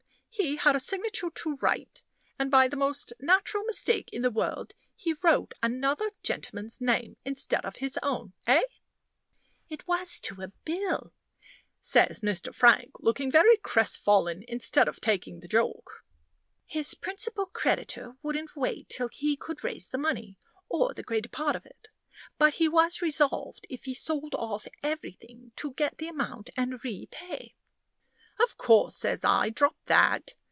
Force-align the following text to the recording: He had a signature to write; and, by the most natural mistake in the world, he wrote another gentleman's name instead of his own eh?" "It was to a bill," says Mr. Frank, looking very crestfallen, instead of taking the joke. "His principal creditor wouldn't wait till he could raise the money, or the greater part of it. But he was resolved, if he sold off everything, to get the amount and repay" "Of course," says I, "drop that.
He 0.33 0.55
had 0.55 0.77
a 0.77 0.79
signature 0.79 1.29
to 1.29 1.55
write; 1.57 2.03
and, 2.39 2.49
by 2.49 2.69
the 2.69 2.77
most 2.77 3.11
natural 3.19 3.65
mistake 3.65 4.09
in 4.13 4.21
the 4.21 4.31
world, 4.31 4.73
he 4.95 5.11
wrote 5.21 5.53
another 5.61 6.09
gentleman's 6.23 6.79
name 6.79 7.17
instead 7.25 7.65
of 7.65 7.75
his 7.75 7.99
own 8.01 8.31
eh?" 8.47 8.61
"It 9.69 9.85
was 9.89 10.21
to 10.21 10.41
a 10.41 10.47
bill," 10.63 11.11
says 11.81 12.21
Mr. 12.21 12.55
Frank, 12.55 12.91
looking 13.01 13.29
very 13.29 13.57
crestfallen, 13.57 14.43
instead 14.47 14.87
of 14.87 15.01
taking 15.01 15.41
the 15.41 15.49
joke. 15.49 16.05
"His 16.65 16.93
principal 16.95 17.47
creditor 17.47 18.15
wouldn't 18.23 18.55
wait 18.55 18.87
till 18.87 19.09
he 19.09 19.35
could 19.35 19.65
raise 19.65 19.89
the 19.89 19.97
money, 19.97 20.37
or 20.69 20.93
the 20.93 21.03
greater 21.03 21.29
part 21.29 21.57
of 21.57 21.65
it. 21.65 21.89
But 22.37 22.53
he 22.53 22.69
was 22.69 23.01
resolved, 23.01 23.67
if 23.69 23.83
he 23.83 23.93
sold 23.93 24.33
off 24.35 24.65
everything, 24.81 25.51
to 25.57 25.73
get 25.73 25.97
the 25.97 26.07
amount 26.07 26.51
and 26.55 26.81
repay" 26.85 27.55
"Of 28.41 28.57
course," 28.57 28.97
says 28.97 29.23
I, 29.23 29.49
"drop 29.49 29.75
that. 29.85 30.33